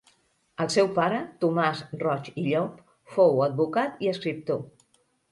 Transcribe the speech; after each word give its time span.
El 0.63 0.69
seu 0.75 0.87
pare, 0.99 1.17
Tomàs 1.43 1.83
Roig 2.03 2.29
i 2.43 2.45
Llop, 2.45 2.79
fou 3.17 3.43
advocat 3.49 4.01
i 4.07 4.09
escriptor. 4.13 4.65